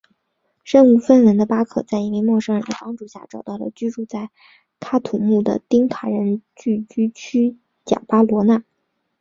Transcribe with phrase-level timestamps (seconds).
[0.63, 4.31] 身无分文的巴克在一位陌生人的帮助下找到了居住在
[4.79, 8.63] 喀土穆的丁卡人聚居区贾巴罗纳。